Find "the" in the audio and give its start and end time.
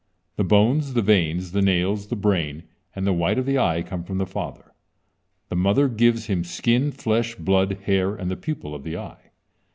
0.35-0.43, 0.95-1.03, 1.51-1.61, 2.07-2.15, 3.05-3.13, 3.45-3.59, 4.17-4.25, 5.49-5.55, 8.31-8.35, 8.83-8.97